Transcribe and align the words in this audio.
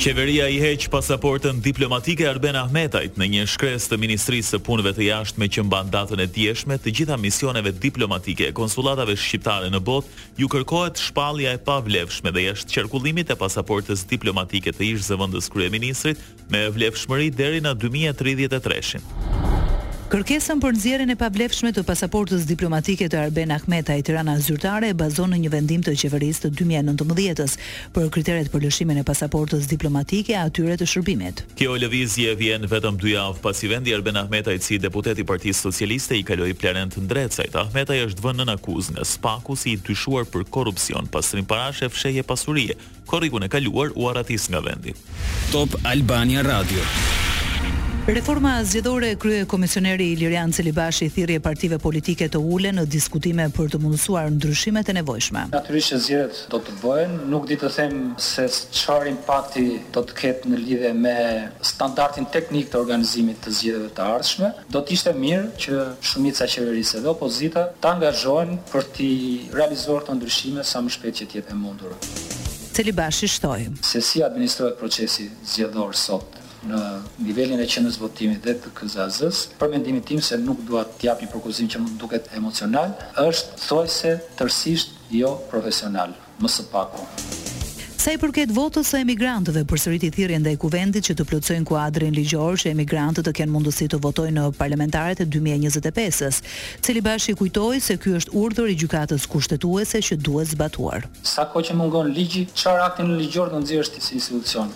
Qeveria 0.00 0.46
i 0.48 0.56
heq 0.56 0.86
pasaportën 0.88 1.58
diplomatike 1.60 2.24
Arben 2.24 2.56
Ahmetajt 2.56 3.18
në 3.20 3.26
një 3.34 3.42
shkres 3.52 3.84
të 3.90 3.98
Ministrisë 4.00 4.54
të 4.54 4.60
Punëve 4.64 4.94
të 4.96 5.04
Jashtme 5.10 5.48
që 5.52 5.64
mban 5.68 5.90
datën 5.92 6.22
e 6.24 6.28
djeshme 6.36 6.78
të 6.80 6.94
gjitha 6.96 7.18
misioneve 7.20 7.74
diplomatike 7.84 8.48
e 8.48 8.54
konsulatave 8.56 9.18
shqiptare 9.20 9.68
në 9.74 9.82
botë, 9.90 10.08
ju 10.40 10.48
kërkohet 10.56 11.04
shpallja 11.04 11.52
e 11.52 11.60
pavlefshme 11.68 12.32
dhe 12.32 12.46
jashtë 12.48 12.78
qarkullimit 12.78 13.28
të 13.28 13.36
pasaportës 13.44 14.06
diplomatike 14.14 14.72
të 14.72 14.86
ish-zëvendës 14.94 15.52
kryeministrit 15.52 16.24
me 16.48 16.64
vlefshmëri 16.78 17.28
deri 17.42 17.60
në 17.60 17.76
2033-shin. 17.84 19.04
Kërkesën 20.10 20.58
për 20.58 20.72
nxjerrjen 20.74 21.12
e 21.12 21.14
pavlefshme 21.14 21.70
të 21.70 21.84
pasaportës 21.86 22.42
diplomatike 22.48 23.06
të 23.12 23.18
Arben 23.28 23.52
Ahmetaj 23.54 24.00
Tirana 24.08 24.32
zyrtare 24.42 24.88
e 24.90 24.96
bazon 24.98 25.30
në 25.30 25.36
një 25.44 25.52
vendim 25.52 25.84
të 25.86 25.92
qeverisë 26.00 26.42
të 26.42 26.48
2019-s 26.58 27.54
për 27.94 28.08
kriteret 28.16 28.50
për 28.50 28.64
lëshimin 28.66 28.98
e 28.98 29.04
pasaportës 29.06 29.68
diplomatike 29.70 30.34
atyre 30.40 30.74
të 30.80 30.88
shërbimit. 30.90 31.44
Kjo 31.54 31.76
lëvizje 31.84 32.34
vjen 32.42 32.66
vetëm 32.72 32.98
2 33.04 33.12
javë 33.14 33.38
pasi 33.44 33.70
vendi 33.70 33.94
Arben 33.94 34.18
Ahmetaj 34.24 34.56
si 34.66 34.80
deputet 34.82 35.22
i 35.22 35.28
Partisë 35.30 35.68
Socialiste 35.68 36.18
i 36.18 36.26
kaloi 36.26 36.58
Plarent 36.58 36.98
Ndrecaj. 36.98 37.46
Ahmetaj 37.62 38.02
është 38.08 38.26
vënë 38.26 38.50
në 38.50 38.58
akuzë 38.58 38.98
nga 38.98 39.06
Spaku 39.06 39.54
si 39.62 39.76
i 39.76 39.82
dyshuar 39.86 40.26
për 40.26 40.48
korrupsion, 40.50 41.06
pastrim 41.14 41.46
e 41.46 41.88
fshehje 41.88 42.26
pasurie. 42.26 42.74
Korrikun 43.06 43.46
e 43.46 43.48
kaluar 43.48 43.94
u 43.94 44.10
arratis 44.10 44.50
nga 44.50 44.58
vendi. 44.58 44.96
Top 45.54 45.78
Albania 45.84 46.42
Radio. 46.42 46.82
Reforma 48.08 48.64
zgjedhore 48.64 49.10
krye 49.20 49.44
komisioneri 49.46 50.04
Ilirian 50.12 50.50
Celibashi 50.52 51.08
thirrje 51.12 51.36
partive 51.44 51.76
politike 51.78 52.26
të 52.32 52.40
ulen 52.40 52.78
në 52.80 52.84
diskutime 52.90 53.44
për 53.54 53.68
të 53.74 53.78
mundësuar 53.82 54.30
ndryshimet 54.32 54.88
e 54.90 54.94
nevojshme. 54.96 55.42
Natyrisht 55.52 55.94
zgjedhjet 56.06 56.40
do 56.54 56.58
të 56.64 56.74
bëhen, 56.80 57.12
nuk 57.30 57.44
di 57.50 57.58
të 57.60 57.68
them 57.76 57.92
se 58.16 58.46
çfarë 58.72 59.10
impakti 59.12 59.66
do 59.94 60.00
të 60.08 60.16
ketë 60.22 60.48
në 60.50 60.62
lidhje 60.64 60.94
me 61.02 61.14
standardin 61.72 62.24
teknik 62.34 62.72
të 62.72 62.80
organizimit 62.80 63.44
të 63.44 63.54
zgjedhjeve 63.60 63.92
të 64.00 64.08
ardhshme. 64.16 64.52
Do 64.74 64.80
të 64.82 64.96
ishte 64.96 65.12
mirë 65.20 65.46
që 65.66 65.84
shumica 66.10 66.48
qeverisë 66.56 67.04
dhe 67.04 67.12
opozita 67.16 67.68
të 67.84 67.94
angazhohen 67.98 68.56
për 68.72 68.90
të 68.96 69.12
realizuar 69.60 70.02
këto 70.06 70.18
ndryshime 70.22 70.64
sa 70.72 70.80
më 70.82 70.96
shpejt 70.96 71.20
që 71.22 71.28
të 71.34 71.42
jetë 71.42 71.52
e 71.54 71.60
mundur. 71.66 71.94
Celibashi 72.74 73.28
shtoi 73.36 73.68
se 73.92 74.00
si 74.10 74.22
administrohet 74.30 74.78
procesi 74.82 75.28
zgjedhor 75.52 75.92
sot 76.06 76.36
në 76.68 76.80
nivelin 77.24 77.60
e 77.62 77.66
qendrës 77.70 77.98
votimit 78.00 78.44
dhe 78.44 78.54
të 78.60 78.72
këzazës. 78.76 79.36
s 79.36 79.46
për 79.60 79.68
mendimin 79.70 80.02
tim 80.02 80.20
se 80.20 80.38
nuk 80.38 80.60
dua 80.68 80.84
të 80.84 81.06
jap 81.08 81.22
një 81.22 81.28
propozim 81.30 81.68
që 81.68 81.78
mund 81.78 81.98
duket 82.00 82.28
emocional, 82.36 82.92
është 83.16 83.86
se, 83.88 84.20
tërsisht 84.38 84.88
jo 85.10 85.34
profesional, 85.50 86.10
më 86.40 86.48
së 86.48 86.62
paku. 86.72 87.04
Sa 88.00 88.12
i 88.12 88.16
përket 88.16 88.48
votës 88.56 88.88
së 88.94 89.00
emigrantëve, 89.04 89.60
përsëriti 89.68 90.08
thirrjen 90.10 90.40
ndaj 90.40 90.56
kuvendit 90.56 91.04
që 91.04 91.16
të 91.18 91.24
plotësojnë 91.28 91.68
kuadrin 91.68 92.14
ligjor 92.16 92.56
që 92.56 92.70
emigrantët 92.72 93.26
të 93.28 93.34
kenë 93.36 93.52
mundësi 93.52 93.88
të 93.92 94.00
votojnë 94.00 94.36
në 94.38 94.44
parlamentaret 94.56 95.20
e 95.20 95.26
2025-s, 95.26 96.42
cili 96.80 97.04
bashkë 97.04 97.36
kujtoi 97.42 97.80
se 97.80 97.98
ky 98.00 98.14
është 98.16 98.32
urdhër 98.32 98.72
i 98.72 98.78
gjykatës 98.82 99.28
kushtetuese 99.28 100.00
që 100.00 100.16
duhet 100.16 100.48
zbatuar. 100.56 101.04
Sa 101.22 101.44
kohë 101.52 101.68
që 101.68 101.76
mungon 101.76 102.08
ligji, 102.16 102.48
çfarë 102.56 102.88
aktin 102.88 103.12
në 103.12 103.20
ligjor 103.20 103.52
do 103.52 103.60
nxjerrësh 103.60 104.00
si 104.00 104.16
institucion? 104.22 104.72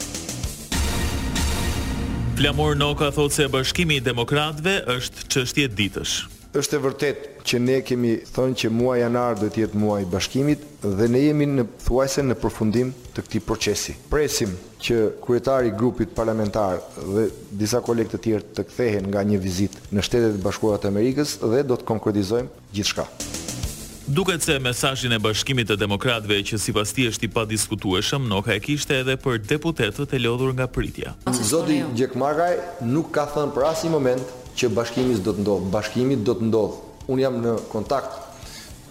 Flamur 2.38 2.76
Noka 2.76 3.10
thot 3.14 3.30
se 3.32 3.44
bashkimi 3.46 3.96
i 4.00 4.02
demokratëve 4.02 4.72
është 4.90 5.26
çështje 5.30 5.66
ditësh. 5.78 6.14
Është 6.58 6.74
e 6.74 6.80
vërtet 6.82 7.22
që 7.46 7.60
ne 7.62 7.76
kemi 7.86 8.10
thënë 8.26 8.58
që 8.62 8.70
muaj 8.74 8.96
janar 9.04 9.38
dhe 9.38 9.50
të 9.54 9.62
jetë 9.62 9.78
muaji 9.78 10.06
i 10.06 10.08
bashkimit 10.10 10.64
dhe 10.98 11.06
ne 11.14 11.20
jemi 11.28 11.46
në 11.52 11.66
thuajse 11.86 12.24
në 12.26 12.36
përfundim 12.42 12.90
të 13.14 13.24
këtij 13.28 13.44
procesi. 13.46 13.94
Presim 14.10 14.50
që 14.82 14.98
kryetari 15.22 15.70
i 15.70 15.76
grupit 15.78 16.10
parlamentar 16.18 16.82
dhe 17.06 17.28
disa 17.62 17.82
kolegë 17.86 18.16
të 18.16 18.22
tjerë 18.26 18.50
të 18.58 18.66
kthehen 18.72 19.08
nga 19.14 19.22
një 19.30 19.38
vizitë 19.46 19.86
në 19.94 20.06
Shtetet 20.10 20.34
e 20.40 20.44
Bashkuara 20.48 20.82
të 20.82 20.90
Amerikës 20.90 21.38
dhe 21.54 21.62
do 21.70 21.78
të 21.80 21.86
konkretizojmë 21.92 22.50
gjithçka. 22.76 23.06
shka. 23.06 23.33
Duket 24.06 24.42
se 24.42 24.58
mesazhin 24.60 25.14
e 25.16 25.16
Bashkimit 25.16 25.70
të 25.70 25.78
Demokratëve 25.80 26.36
që 26.50 26.58
sipas 26.60 26.90
tij 26.92 27.06
është 27.08 27.24
i 27.24 27.28
padiskutueshëm, 27.32 28.26
Noka 28.28 28.52
e 28.52 28.60
kishte 28.60 28.98
edhe 29.00 29.14
për 29.16 29.38
deputetët 29.48 30.10
e 30.12 30.18
lodhur 30.20 30.50
nga 30.52 30.66
pritja. 30.68 31.14
Zoti 31.32 31.78
Gjekmaraj 31.96 32.58
nuk 32.84 33.14
ka 33.16 33.22
thënë 33.32 33.54
për 33.56 33.62
asnjë 33.70 33.92
moment 33.94 34.34
që 34.60 34.68
bashkimi 34.76 35.14
do 35.24 35.32
të 35.32 35.44
ndodh, 35.46 35.70
bashkimi 35.72 36.18
do 36.20 36.34
të 36.36 36.50
ndodh. 36.50 36.76
Un 37.08 37.22
jam 37.22 37.38
në 37.46 37.54
kontakt 37.72 38.18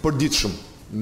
përditshëm 0.02 0.56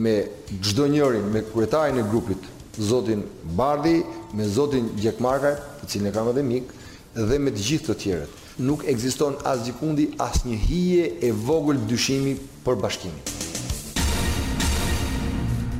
me 0.03 0.15
çdo 0.59 0.89
njërin, 0.91 1.29
me 1.31 1.45
kryetarin 1.47 2.01
e 2.01 2.03
grupit, 2.11 2.49
zotin 2.89 3.23
Bardhi, 3.55 4.01
me 4.35 4.43
zotin 4.57 4.91
Gjekmaraj, 4.99 5.55
të 5.85 5.91
cilin 5.93 6.09
e 6.09 6.15
kam 6.17 6.27
edhe 6.33 6.43
mik, 6.49 6.73
dhe 7.15 7.39
me 7.39 7.55
të 7.55 7.63
gjithë 7.69 7.87
të 7.87 7.95
tjerët. 8.03 8.43
Nuk 8.67 8.83
ekziston 8.91 9.39
asgjë 9.55 9.77
kundi 9.79 10.09
asnjë 10.27 10.59
hije 10.67 11.07
e 11.23 11.31
vogël 11.45 11.79
dyshimi 11.87 12.35
për 12.67 12.81
bashkimin. 12.83 13.39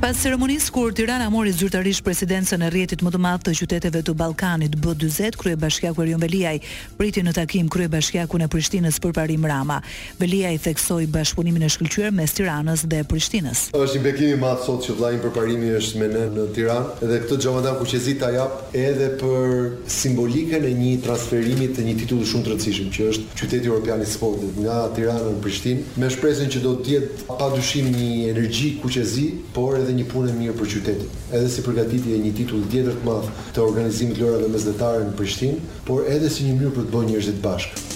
Pas 0.02 0.18
ceremonisë 0.18 0.72
kur 0.74 0.90
Tirana 0.98 1.28
mori 1.30 1.52
zyrtarisht 1.54 2.02
presidencën 2.02 2.64
e 2.66 2.68
rrjetit 2.74 3.04
më 3.06 3.10
të 3.14 3.18
madh 3.22 3.42
të 3.46 3.52
qyteteve 3.54 4.00
të 4.02 4.14
Ballkanit 4.18 4.72
B40, 4.82 5.36
kryebashkiaku 5.38 6.02
Erion 6.02 6.18
Veliaj 6.18 6.56
priti 6.98 7.22
në 7.22 7.30
takim 7.36 7.68
kryebashkiakun 7.70 8.42
e 8.42 8.48
Prishtinës 8.50 8.98
për 8.98 9.12
parim 9.14 9.46
Rama. 9.46 9.76
Veliaj 10.18 10.56
theksoi 10.64 11.06
bashkëpunimin 11.16 11.62
e 11.68 11.68
shkëlqyer 11.70 12.10
mes 12.16 12.34
Tiranës 12.34 12.82
dhe 12.90 13.04
Prishtinës. 13.12 13.62
Është 13.78 14.00
një 14.00 14.04
bekim 14.08 14.32
i 14.32 14.40
madh 14.42 14.64
sot 14.66 14.82
që 14.88 14.96
vllai 14.98 15.12
për 15.22 15.38
është 15.76 16.02
me 16.02 16.10
ne 16.16 16.24
në 16.34 16.48
Tiranë 16.58 16.98
dhe 17.06 17.20
këtë 17.22 17.38
xhamadan 17.46 17.78
kuqezi 17.84 18.16
ta 18.24 18.32
jap 18.34 18.74
edhe 18.74 19.08
për 19.22 19.70
simbolikën 20.00 20.66
e 20.66 20.74
një 20.80 20.90
transferimi 21.06 21.70
të 21.78 21.86
një 21.86 21.94
titulli 22.02 22.26
shumë 22.32 22.48
të 22.48 22.54
rëndësishëm 22.56 22.90
që 22.98 23.08
është 23.12 23.36
qyteti 23.38 23.70
evropian 23.70 24.02
i 24.02 24.10
sportit 24.10 24.58
nga 24.66 24.82
Tirana 24.98 25.22
në 25.30 25.38
Prishtinë, 25.46 25.86
me 26.02 26.10
shpresën 26.10 26.50
që 26.58 26.66
do 26.66 26.74
të 26.82 26.96
jetë 26.98 27.30
padyshim 27.30 27.94
një 27.94 28.10
energji 28.34 28.74
kuqezi, 28.82 29.30
por 29.54 29.78
edhe 29.92 30.00
një 30.00 30.08
punë 30.12 30.34
mirë 30.38 30.56
për 30.56 30.68
qytetin, 30.74 31.08
edhe 31.36 31.48
si 31.52 31.62
përgatitje 31.66 32.14
e 32.16 32.20
një 32.22 32.30
titulli 32.38 32.68
tjetër 32.72 32.96
të 32.98 33.08
madh 33.08 33.28
të 33.56 33.62
organizimit 33.64 34.20
lojrave 34.20 34.48
mesdhetare 34.52 35.04
në 35.08 35.14
Prishtinë, 35.18 35.62
por 35.88 36.06
edhe 36.08 36.30
si 36.32 36.46
një 36.46 36.56
mënyrë 36.58 36.74
për 36.76 36.86
të 36.86 36.94
bënë 36.94 37.12
njerëzit 37.12 37.40
bashkë. 37.44 37.88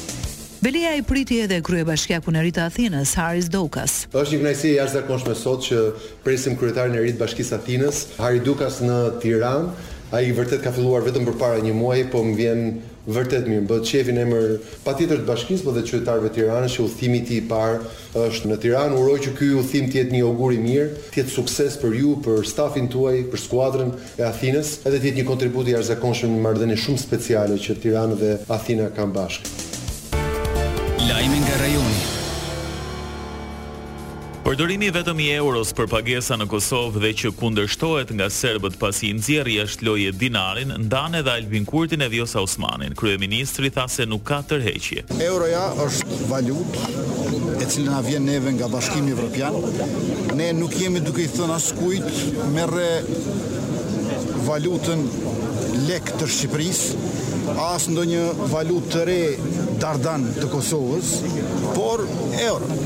Belia 0.64 0.94
i 0.98 1.02
priti 1.06 1.38
edhe 1.44 1.60
krye 1.62 1.84
bashkjaku 1.86 2.32
në 2.34 2.42
rritë 2.46 2.62
Athinës, 2.64 3.12
Haris 3.20 3.48
Dukas. 3.52 3.94
është 4.12 4.32
një 4.34 4.40
knajsi 4.42 4.70
e 4.70 4.76
jashtë 4.76 5.34
sot 5.34 5.60
që 5.68 5.78
presim 6.24 6.56
kryetarin 6.56 6.94
e 6.94 7.00
rritë 7.00 7.20
bashkisë 7.22 7.58
Athinës, 7.58 8.04
Haris 8.20 8.42
Dukas 8.44 8.80
në 8.82 9.20
Tiran. 9.22 9.70
A 10.14 10.20
i 10.22 10.30
vërtet 10.32 10.62
ka 10.62 10.70
filluar 10.70 11.02
vetëm 11.02 11.24
për 11.26 11.34
para 11.38 11.58
një 11.58 11.72
muaj, 11.74 12.06
po 12.12 12.22
më 12.22 12.34
vjen 12.38 12.60
vërtet 13.14 13.46
mirë, 13.46 13.64
bëhet 13.70 13.88
shefi 13.88 14.14
në 14.14 14.24
emër 14.24 14.46
patjetër 14.84 15.20
të 15.22 15.28
bashkisë, 15.28 15.64
po 15.66 15.74
dhe 15.76 15.84
qytetarëve 15.86 16.30
të 16.30 16.38
Tiranës 16.40 16.74
që 16.76 16.86
udhimi 16.86 17.20
i 17.20 17.24
tij 17.26 17.38
i 17.38 17.44
parë 17.50 17.78
është 18.26 18.50
në 18.50 18.58
Tiranë. 18.64 19.00
Uroj 19.02 19.18
që 19.26 19.34
ky 19.38 19.50
udhim 19.60 19.90
të 19.92 20.00
jetë 20.00 20.16
një 20.16 20.24
augur 20.26 20.54
i 20.54 20.58
mirë, 20.62 20.88
të 21.14 21.22
jetë 21.22 21.34
sukses 21.36 21.78
për 21.82 21.96
ju, 22.00 22.16
për 22.26 22.42
stafin 22.50 22.90
tuaj, 22.92 23.22
për 23.32 23.44
skuadrën 23.44 23.94
e 24.18 24.26
Athinës, 24.28 24.74
edhe 24.84 24.98
të 25.00 25.10
jetë 25.10 25.22
një 25.22 25.28
kontribut 25.30 25.70
i 25.70 25.76
jashtëzakonshëm 25.76 26.34
në 26.36 26.42
marrëdhënie 26.48 26.82
shumë 26.82 27.04
speciale 27.04 27.60
që 27.62 27.78
Tirana 27.84 28.18
dhe 28.20 28.34
Athina 28.58 28.90
kanë 28.98 29.16
bashkë. 29.20 30.20
Lajmi 31.06 31.42
nga 31.46 31.62
rajoni. 31.62 32.14
Përdorimi 34.46 34.92
vetëm 34.94 35.18
i 35.24 35.24
euros 35.34 35.72
për 35.74 35.88
pagesa 35.90 36.36
në 36.38 36.44
Kosovë 36.52 37.00
dhe 37.02 37.08
që 37.18 37.30
kundërshtohet 37.34 38.12
nga 38.14 38.28
serbët 38.30 38.76
pasi 38.78 39.08
i 39.10 39.14
nxjerrë 39.18 39.54
jashtë 39.56 39.86
loje 39.88 40.12
dinarin, 40.20 40.70
ndan 40.84 41.16
edhe 41.18 41.32
Albin 41.32 41.64
Kurtin 41.66 42.04
e 42.06 42.06
Vjosa 42.12 42.44
Osmanin. 42.46 42.94
Kryeministri 43.00 43.72
tha 43.74 43.88
se 43.90 44.06
nuk 44.06 44.22
ka 44.28 44.38
tërheqje. 44.46 45.02
Euroja 45.26 45.64
është 45.88 46.28
valutë 46.30 47.02
e 47.58 47.68
cilën 47.72 47.90
na 47.90 47.98
vjen 48.06 48.28
neve 48.30 48.54
nga 48.60 48.68
Bashkimi 48.70 49.16
Evropian. 49.16 49.58
Ne 50.38 50.52
nuk 50.60 50.78
jemi 50.78 51.02
duke 51.08 51.24
i 51.26 51.28
thënë 51.34 51.58
askujt 51.58 52.22
merrë 52.54 52.88
valutën 54.46 55.02
lek 55.90 56.14
të 56.20 56.30
Shqipërisë 56.36 57.58
as 57.66 57.90
ndonjë 57.90 58.22
valutë 58.54 58.94
të 58.94 59.04
re 59.10 59.20
dardan 59.82 60.30
të 60.38 60.52
Kosovës, 60.54 61.16
por 61.74 62.06
euro 62.46 62.84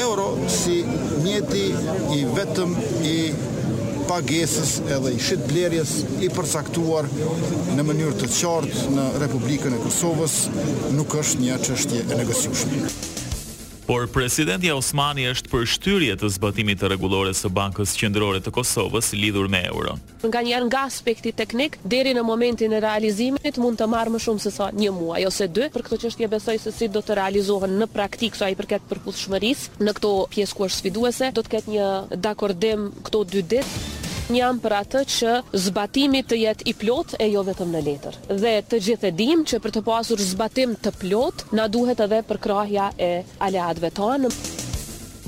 euro 0.00 0.36
si 0.48 0.84
mjeti 1.22 1.72
i 2.16 2.24
vetëm 2.36 2.74
i 3.04 3.16
pagesës 4.08 4.72
edhe 4.96 5.12
i 5.14 5.20
shitblerjes 5.28 5.92
i 6.26 6.30
përsaktuar 6.34 7.08
në 7.76 7.84
mënyrë 7.86 8.16
të 8.22 8.30
qartë 8.34 8.90
në 8.96 9.06
Republikën 9.24 9.76
e 9.78 9.80
Kosovës 9.84 10.38
nuk 10.98 11.16
është 11.22 11.44
një 11.46 11.60
qështje 11.68 12.04
e 12.10 12.20
negësjushme. 12.20 13.10
Por 13.92 14.06
presidenti 14.08 14.70
Osmani 14.72 15.26
është 15.28 15.50
për 15.52 15.64
shtyrje 15.68 16.14
të 16.22 16.28
zbatimit 16.38 16.78
të 16.80 16.88
regulore 16.94 17.34
të 17.36 17.48
Bankës 17.52 17.92
Qendrore 18.00 18.40
të 18.40 18.48
Kosovës 18.56 19.10
lidhur 19.12 19.50
me 19.52 19.60
euron. 19.68 20.00
Nga 20.24 20.40
një 20.46 20.54
anë 20.62 20.68
nga 20.70 20.86
aspekti 20.88 21.32
teknik 21.42 21.76
deri 21.92 22.14
në 22.16 22.24
momentin 22.24 22.72
e 22.72 22.80
realizimit 22.86 23.60
mund 23.60 23.76
të 23.82 23.90
marrë 23.92 24.14
më 24.16 24.22
shumë 24.30 24.44
se 24.46 24.54
sa 24.56 24.70
1 24.72 24.88
muaj 24.96 25.20
ose 25.28 25.50
2, 25.60 25.68
për 25.76 25.84
këtë 25.90 26.00
çështje 26.06 26.30
besoj 26.38 26.56
se 26.64 26.72
si 26.78 26.88
do 26.96 27.04
të 27.04 27.20
realizohen 27.20 27.76
në 27.82 27.90
praktik 27.92 28.40
sa 28.40 28.48
i 28.48 28.56
përket 28.62 28.88
përputhshmërisë 28.94 29.84
në 29.84 29.96
këtë 30.00 30.16
pjesë 30.38 30.56
ku 30.56 30.70
është 30.70 30.80
sfiduese, 30.80 31.28
do 31.36 31.44
të 31.44 31.54
ketë 31.58 31.76
një 31.76 31.90
dakordim 32.30 32.88
këto 33.10 33.26
dy 33.34 33.44
ditë. 33.56 33.90
Një 34.30 34.48
për 34.64 34.74
atë 34.76 35.00
që 35.12 35.30
zbatimi 35.64 36.20
të 36.32 36.36
jetë 36.38 36.66
i 36.70 36.74
plot 36.82 37.16
e 37.18 37.26
jo 37.32 37.42
vetëm 37.48 37.72
në 37.74 37.80
letër. 37.88 38.18
Dhe 38.44 38.52
të 38.70 38.80
gjithë 38.86 39.10
e 39.10 39.36
që 39.52 39.60
për 39.64 39.74
të 39.78 39.82
pasur 39.88 40.18
zbatim 40.28 40.76
të 40.86 40.94
plot, 41.02 41.44
na 41.52 41.66
duhet 41.66 42.00
edhe 42.06 42.22
përkrahja 42.30 42.92
e 43.08 43.12
aleatëve 43.48 43.90
tonë. 43.98 44.30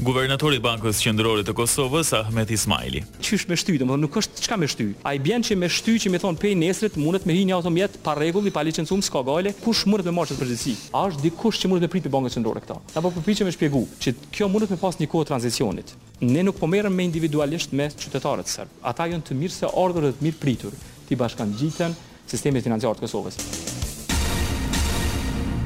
Guvernatori 0.05 0.59
i 0.59 0.61
Bankës 0.61 0.99
Qendrore 1.01 1.41
të 1.47 1.55
Kosovës, 1.56 2.11
Ahmet 2.19 2.51
Ismaili. 2.53 3.01
Çish 3.25 3.47
me 3.49 3.56
shty, 3.56 3.79
domethënë 3.81 4.03
nuk 4.05 4.19
është 4.21 4.43
çka 4.45 4.59
me 4.61 4.67
shty. 4.69 4.87
Ai 5.09 5.15
bën 5.23 5.45
që 5.49 5.56
me 5.56 5.71
shty 5.73 5.95
që 6.03 6.12
më 6.12 6.21
thon 6.21 6.37
pei 6.43 6.53
nesrit, 6.61 6.99
mundet 7.01 7.25
me 7.25 7.33
hinë 7.37 7.55
automjet 7.56 7.97
pa 8.05 8.12
rregull 8.19 8.51
i 8.51 8.53
pa 8.53 8.65
licencum 8.69 9.01
skogale, 9.06 9.55
kush 9.65 9.87
mund 9.89 10.05
të 10.05 10.12
marrë 10.12 10.37
përgjegjësi? 10.37 10.75
A 10.93 11.06
është 11.09 11.25
dikush 11.25 11.62
që 11.65 11.73
mund 11.73 11.87
të 11.89 11.93
pritë 11.95 12.12
Bankën 12.12 12.37
Qendrore 12.37 12.62
këta? 12.67 12.77
Apo 13.01 13.15
përpiqem 13.17 13.49
të 13.49 13.56
shpjegoj 13.56 13.85
që 14.05 14.17
kjo 14.29 14.51
mundet 14.53 14.77
me 14.77 14.81
pas 14.85 15.01
një 15.01 15.09
kohë 15.15 15.31
tranzicionit. 15.33 15.97
Ne 16.21 16.45
nuk 16.45 16.61
po 16.61 16.69
merrem 16.69 16.93
me 16.93 17.09
individualisht 17.09 17.73
me 17.73 17.89
qytetarët 17.97 18.50
serb. 18.53 18.77
Ata 18.93 19.09
janë 19.15 19.31
të 19.31 19.41
mirë 19.41 19.57
se 19.57 19.73
ordrat 19.73 20.19
të 20.21 20.29
mirë 20.29 20.43
pritur, 20.45 20.77
ti 21.09 21.17
bashkangjiten 21.17 21.97
sistemi 22.29 22.61
financiar 22.65 23.00
të 23.00 23.09
Kosovës. 23.09 23.63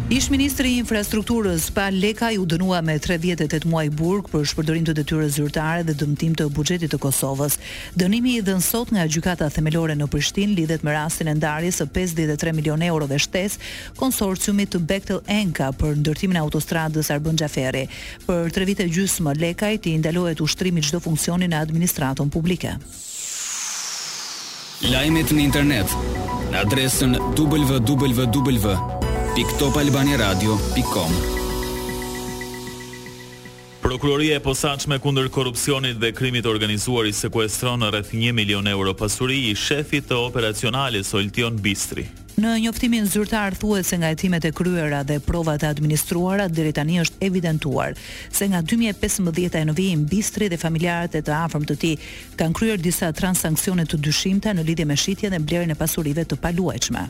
Ish 0.08 0.30
ministri 0.32 0.70
i 0.72 0.78
infrastrukturës 0.80 1.66
Pa 1.76 1.90
Lekaj 1.92 2.38
u 2.40 2.46
dënua 2.48 2.78
me 2.82 2.94
38 2.98 3.66
muaj 3.68 3.90
burg 3.92 4.30
për 4.32 4.46
shpërdorim 4.48 4.86
të 4.88 4.94
detyrës 4.96 5.34
zyrtare 5.36 5.82
dhe 5.84 5.92
dëmtim 6.00 6.32
të 6.38 6.46
buxhetit 6.56 6.94
të 6.94 6.96
Kosovës. 7.02 7.58
Dënimi 7.92 8.38
i 8.38 8.44
dhënë 8.46 8.64
sot 8.64 8.88
nga 8.94 9.04
gjykata 9.04 9.50
themelore 9.52 9.92
në 10.00 10.08
Prishtinë 10.08 10.56
lidhet 10.56 10.82
me 10.86 10.94
rastin 10.96 11.28
e 11.28 11.34
ndarjes 11.36 11.82
së 11.82 11.90
53 11.98 12.54
milionë 12.56 12.88
euro 12.88 13.04
dhe 13.10 13.20
shtesë 13.20 13.60
konsorciumit 14.00 14.72
të 14.72 14.80
Bechtel 14.88 15.20
Enka 15.34 15.68
për 15.76 16.00
ndërtimin 16.00 16.40
e 16.40 16.44
autostradës 16.46 17.12
Arbën 17.12 17.36
Xhaferi. 17.42 17.84
Për 18.24 18.48
3 18.62 18.68
vite 18.70 18.86
më 19.26 19.36
Lekaj 19.44 19.74
i 19.92 19.96
ndalohet 20.00 20.40
ushtrimi 20.40 20.80
çdo 20.88 21.00
funksioni 21.04 21.48
në 21.52 21.60
administratën 21.68 22.30
publike. 22.32 22.78
Lajmet 24.88 25.30
në 25.36 25.44
internet 25.50 25.88
në 26.52 26.64
adresën 26.64 27.12
www 27.36 28.96
www.topalbaniradio.com 29.38 31.12
Prokuroria 33.82 34.36
e 34.36 34.40
posaçme 34.42 34.98
kundër 35.00 35.28
korrupsionit 35.32 35.96
dhe 36.02 36.10
krimit 36.12 36.44
të 36.44 36.50
organizuar 36.50 37.06
i 37.08 37.14
sekuestron 37.16 37.86
rreth 37.88 38.10
1 38.18 38.34
milion 38.36 38.66
euro 38.68 38.94
pasuri 38.98 39.38
i 39.48 39.54
shefit 39.56 40.10
të 40.10 40.18
operacionale, 40.26 41.04
soltion 41.06 41.56
Bistri. 41.64 42.06
Në 42.38 42.56
njoftimin 42.66 43.06
zyrtar 43.10 43.56
thuhet 43.58 43.86
se 43.88 43.96
nga 43.98 44.10
hetimet 44.12 44.44
e 44.44 44.52
kryera 44.54 45.04
dhe 45.06 45.18
provat 45.24 45.62
e 45.64 45.70
administruara 45.70 46.46
deri 46.48 46.72
tani 46.74 47.00
është 47.02 47.24
evidentuar 47.30 47.94
se 48.30 48.46
nga 48.50 48.60
2015 48.62 49.54
e 49.58 49.64
në 49.70 49.74
vijim 49.78 50.06
Bistri 50.06 50.50
dhe 50.52 50.58
familjarët 50.62 51.16
e 51.18 51.22
të 51.26 51.34
afërm 51.46 51.66
të 51.66 51.78
tij 51.84 51.96
kanë 52.38 52.58
kryer 52.58 52.78
disa 52.82 53.10
transaksione 53.12 53.86
të 53.88 54.02
dyshimta 54.06 54.54
në 54.54 54.66
lidhje 54.68 54.86
me 54.86 54.96
shitjen 54.96 55.34
e 55.34 55.42
blerjen 55.42 55.74
e 55.74 55.78
pasurive 55.80 56.26
të 56.28 56.38
paluajtshme. 56.42 57.08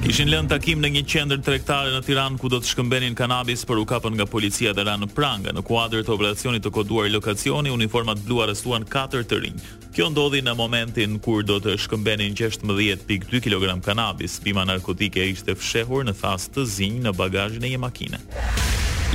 Kishin 0.00 0.30
lënë 0.32 0.48
takim 0.48 0.78
në 0.80 0.88
një 0.94 1.00
qendër 1.12 1.42
tregtare 1.44 1.90
në 1.92 1.98
Tiranë 2.06 2.38
ku 2.40 2.48
do 2.48 2.56
të 2.62 2.70
shkëmbenin 2.70 3.12
kanabis, 3.18 3.66
por 3.68 3.76
u 3.76 3.84
kapën 3.84 4.14
nga 4.16 4.24
policia 4.26 4.72
dhe 4.72 4.86
ranë 4.88 5.10
pranga. 5.12 5.52
Në 5.52 5.60
kuadër 5.68 6.06
të 6.08 6.14
operacionit 6.14 6.64
të 6.64 6.70
koduar 6.72 7.10
lokacioni, 7.12 7.68
uniformat 7.70 8.22
blu 8.24 8.40
arrestuan 8.40 8.86
4 8.88 9.26
të 9.28 9.40
rinj. 9.44 9.68
Kjo 9.92 10.08
ndodhi 10.14 10.40
në 10.46 10.54
momentin 10.56 11.18
kur 11.20 11.44
do 11.44 11.58
të 11.60 11.76
shkëmbenin 11.84 12.32
16.2 12.32 13.44
kg 13.44 13.76
kanabis. 13.84 14.38
Bima 14.40 14.64
narkotike 14.64 15.28
ishte 15.34 15.52
fshehur 15.60 16.08
në 16.08 16.16
thas 16.22 16.48
të 16.48 16.64
zinj 16.78 17.04
në 17.04 17.12
bagazhin 17.20 17.68
e 17.68 17.74
një 17.76 17.82
makine. 17.84 18.22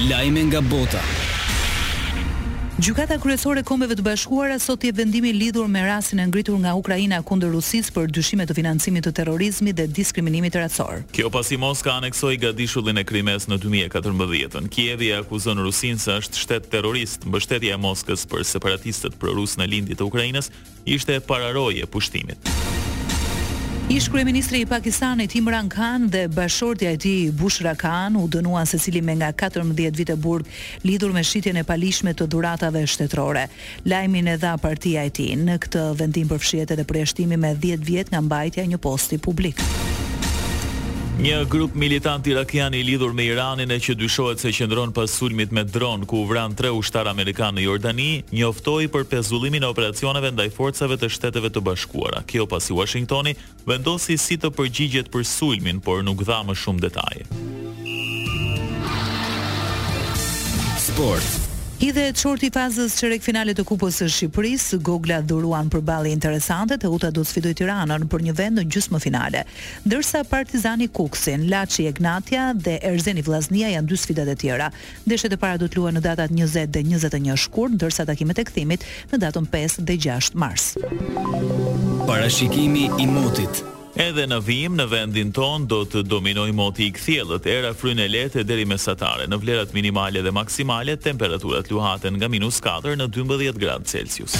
Lajme 0.06 0.46
nga 0.52 0.62
bota. 0.70 1.02
Gjykata 2.76 3.16
kryesore 3.24 3.62
e 3.64 3.64
Kombeve 3.64 3.96
të 3.96 4.04
Bashkuara 4.04 4.58
sot 4.60 4.84
jep 4.84 4.98
vendimi 5.00 5.30
lidhur 5.32 5.70
me 5.72 5.80
rastin 5.88 6.20
e 6.20 6.26
ngritur 6.28 6.58
nga 6.60 6.74
Ukraina 6.76 7.22
kundër 7.24 7.54
Rusisë 7.56 7.94
për 7.96 8.10
dyshime 8.12 8.44
të 8.50 8.58
financimit 8.58 9.06
të 9.08 9.14
terrorizmit 9.16 9.78
dhe 9.78 9.86
diskriminimit 9.96 10.52
të 10.54 10.66
racor. 10.66 11.06
Kjo 11.16 11.32
pasi 11.32 11.56
Moska 11.58 11.94
aneksoi 12.02 12.36
Gadishullin 12.44 13.00
e 13.00 13.06
Krimes 13.08 13.48
në 13.48 13.62
2014. 13.64 14.68
Kievi 14.76 15.14
akuzon 15.16 15.64
Rusinë 15.64 16.04
se 16.04 16.18
është 16.20 16.42
shtet 16.44 16.68
terrorist. 16.76 17.24
Mbështetja 17.24 17.78
e 17.78 17.80
Moskës 17.86 18.28
për 18.28 18.44
separatistët 18.52 19.16
prorus 19.24 19.56
në 19.56 19.70
lindje 19.72 19.96
të 19.96 20.10
Ukrainës 20.12 20.52
ishte 20.84 21.22
pararoje 21.32 21.88
pushtimit. 21.96 22.44
Ish 23.90 24.10
kryeministri 24.10 24.60
i 24.62 24.66
Pakistanit 24.66 25.32
Imran 25.36 25.70
Khan 25.70 26.08
dhe 26.10 26.26
bashortja 26.28 26.92
e 26.92 26.98
tij 26.98 27.32
Bushra 27.32 27.76
Khan 27.76 28.16
u 28.18 28.26
dënuan 28.28 28.66
secili 28.66 29.02
me 29.02 29.14
nga 29.16 29.30
14 29.34 29.92
vite 29.94 30.16
burg 30.16 30.46
lidhur 30.84 31.14
me 31.14 31.22
shitjen 31.24 31.58
e 31.58 31.64
palishme 31.64 32.14
të 32.14 32.26
dhuratave 32.34 32.82
shtetërore. 32.90 33.46
Lajmin 33.86 34.28
e 34.28 34.36
dha 34.42 34.56
partia 34.58 35.04
e 35.06 35.10
tij. 35.14 35.36
Në 35.38 35.60
këtë 35.68 35.84
vendim 36.02 36.30
përfshihet 36.34 36.74
edhe 36.74 36.84
përjashtimi 36.90 37.38
me 37.38 37.54
10 37.62 37.86
vjet 37.86 38.10
nga 38.12 38.22
mbajtja 38.26 38.64
e 38.66 38.72
një 38.74 38.82
posti 38.82 39.18
publik. 39.22 39.62
Një 41.16 41.46
grup 41.48 41.72
militant 41.80 42.26
irakian 42.28 42.74
i 42.76 42.82
lidhur 42.84 43.14
me 43.16 43.24
Iranin 43.24 43.72
e 43.72 43.78
që 43.80 43.94
dyshohet 43.96 44.42
se 44.44 44.52
qëndron 44.52 44.92
pas 44.94 45.08
sulmit 45.16 45.52
me 45.56 45.64
dron 45.64 46.04
ku 46.06 46.26
u 46.26 46.26
vran 46.28 46.52
tre 46.60 46.74
ushtar 46.76 47.08
amerikan 47.08 47.56
në 47.56 47.64
Jordani, 47.70 48.08
njoftoi 48.36 48.90
për 48.92 49.08
pezullimin 49.14 49.64
e 49.64 49.72
operacioneve 49.72 50.34
ndaj 50.36 50.50
forcave 50.58 51.00
të 51.00 51.08
Shteteve 51.16 51.48
të 51.56 51.64
Bashkuara. 51.64 52.26
Kjo 52.28 52.46
pasi 52.52 52.76
Washingtoni 52.76 53.36
vendosi 53.64 54.18
si 54.20 54.36
të 54.38 54.52
përgjigjet 54.60 55.08
për 55.16 55.24
sulmin, 55.24 55.80
por 55.80 56.04
nuk 56.04 56.26
dha 56.28 56.44
më 56.52 56.58
shumë 56.66 56.84
detaje. 56.90 57.24
Sport. 60.84 61.44
Hidhe 61.76 62.06
e 62.08 62.12
qorti 62.16 62.48
fazës 62.56 62.94
që 62.96 63.10
rek 63.12 63.24
finale 63.24 63.52
të 63.52 63.66
kupës 63.68 63.98
së 64.00 64.06
Shqipëris, 64.14 64.66
Gogla 64.80 65.18
dhuruan 65.28 65.68
për 65.74 65.82
bali 65.84 66.14
interesante 66.16 66.78
të 66.80 66.88
uta 66.88 67.10
do 67.12 67.20
të 67.20 67.28
sfidoj 67.34 67.52
tiranën 67.60 68.06
për 68.08 68.24
një 68.30 68.34
vend 68.38 68.60
në 68.60 68.64
gjusë 68.72 68.94
më 68.96 69.00
finale. 69.04 69.42
Dërsa 69.84 70.22
Partizani 70.30 70.88
Kuksin, 70.88 71.50
Laci 71.52 71.84
Egnatia 71.90 72.54
dhe 72.56 72.78
Erzeni 72.80 73.26
Vlaznia 73.28 73.74
janë 73.74 73.92
dy 73.92 74.00
sfidat 74.00 74.32
e 74.32 74.38
tjera. 74.40 74.72
Deshet 75.04 75.36
e 75.36 75.42
para 75.44 75.60
do 75.60 75.68
të 75.68 75.82
luan 75.82 76.00
në 76.00 76.06
datat 76.08 76.32
20 76.32 76.72
dhe 76.72 76.86
21 76.96 77.36
shkur, 77.44 77.76
dërsa 77.76 78.08
takimet 78.08 78.40
e 78.40 78.48
këthimit 78.48 78.88
në 79.12 79.22
datën 79.26 79.52
5 79.52 79.84
dhe 79.92 80.00
6 80.08 80.32
mars. 80.36 80.72
Parashikimi 82.08 82.88
i 83.04 83.08
motit 83.12 83.66
Edhe 83.96 84.26
në 84.28 84.42
vim 84.44 84.74
në 84.76 84.86
vendin 84.92 85.30
ton 85.32 85.66
do 85.72 85.86
të 85.88 86.02
dominoj 86.12 86.50
moti 86.52 86.90
i 86.90 86.92
kthjellët, 86.92 87.46
era 87.48 87.70
fryn 87.74 88.02
e 88.04 88.08
lehtë 88.12 88.44
deri 88.44 88.66
mesatare. 88.68 89.24
Në 89.32 89.40
vlerat 89.40 89.72
minimale 89.74 90.20
dhe 90.26 90.34
maksimale 90.36 90.98
temperaturat 91.00 91.72
luhaten 91.72 92.18
nga 92.20 92.28
minus 92.28 92.60
-4 92.62 92.98
në 93.00 93.08
12 93.16 93.62
gradë 93.64 93.88
Celsius. 93.88 94.36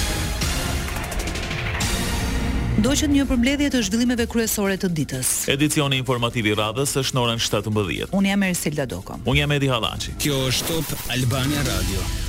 Do 2.84 2.92
që 2.92 3.08
një 3.08 3.24
përmbledhje 3.30 3.70
të 3.72 3.80
zhvillimeve 3.88 4.26
kryesore 4.28 4.76
të 4.78 4.92
ditës. 4.94 5.30
Edicioni 5.48 5.96
informativi 6.04 6.52
radhës 6.54 6.92
është 7.00 7.16
në 7.16 7.22
orën 7.24 7.40
17. 7.40 8.12
Unë 8.12 8.28
jam 8.34 8.42
Ersilda 8.50 8.86
Dokom. 8.86 9.24
Unë 9.24 9.40
jam 9.40 9.56
Edi 9.56 9.72
Halaci. 9.72 10.12
Kjo 10.20 10.36
është 10.52 10.68
top 10.82 10.94
Albania 11.16 11.64
Radio. 11.72 12.22